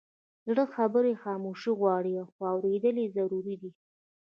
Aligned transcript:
زړه 0.47 0.63
خبرې 0.75 1.13
خاموشي 1.23 1.71
غواړي، 1.79 2.13
خو 2.31 2.39
اورېدل 2.53 2.95
یې 3.03 3.07
ضروري 3.17 3.55
دي. 3.61 3.71